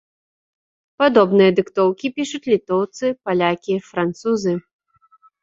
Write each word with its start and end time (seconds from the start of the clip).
Падобныя 1.03 1.51
дыктоўкі 1.57 2.07
пішуць 2.15 2.41
літоўцы, 2.55 3.13
палякі, 3.29 3.79
французы. 3.93 4.57